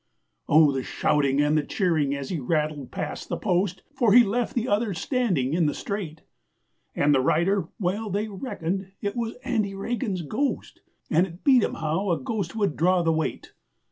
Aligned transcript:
Oh, 0.49 0.71
the 0.71 0.81
shouting 0.81 1.39
and 1.41 1.55
the 1.55 1.61
cheering 1.61 2.15
as 2.15 2.31
he 2.31 2.39
rattled 2.39 2.89
past 2.89 3.29
the 3.29 3.37
post! 3.37 3.83
For 3.93 4.13
he 4.13 4.23
left 4.23 4.55
the 4.55 4.67
others 4.67 4.97
standing, 4.97 5.53
in 5.53 5.67
the 5.67 5.75
straight; 5.75 6.21
And 6.95 7.13
the 7.13 7.21
rider 7.21 7.67
well 7.79 8.09
they 8.09 8.27
reckoned 8.27 8.93
it 9.01 9.15
was 9.15 9.35
Andy 9.43 9.75
Regan's 9.75 10.23
ghost, 10.23 10.81
And 11.11 11.27
it 11.27 11.43
beat 11.43 11.63
'em 11.63 11.75
how 11.75 12.09
a 12.09 12.19
ghost 12.19 12.55
would 12.55 12.75
draw 12.75 13.03
the 13.03 13.13
weight! 13.13 13.53